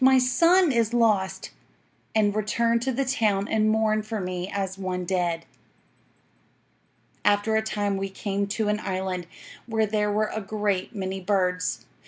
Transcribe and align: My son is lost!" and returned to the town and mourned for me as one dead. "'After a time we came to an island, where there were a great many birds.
My 0.03 0.17
son 0.17 0.71
is 0.71 0.95
lost!" 0.95 1.51
and 2.15 2.33
returned 2.35 2.81
to 2.81 2.91
the 2.91 3.05
town 3.05 3.47
and 3.47 3.69
mourned 3.69 4.07
for 4.07 4.19
me 4.19 4.49
as 4.51 4.75
one 4.75 5.05
dead. 5.05 5.45
"'After 7.23 7.55
a 7.55 7.61
time 7.61 7.97
we 7.97 8.09
came 8.09 8.47
to 8.47 8.67
an 8.67 8.79
island, 8.79 9.27
where 9.67 9.85
there 9.85 10.11
were 10.11 10.31
a 10.33 10.41
great 10.41 10.95
many 10.95 11.19
birds. 11.21 11.85